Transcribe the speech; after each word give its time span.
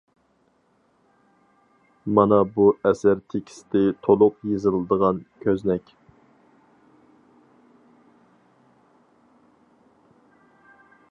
مانا 2.19 2.37
بۇ 2.55 2.65
ئەسەر 2.91 3.21
تېكىستى 3.33 3.83
تولۇق 4.07 4.39
يېزىلىدىغان 4.51 5.21
كۆزنەك. 5.45 5.93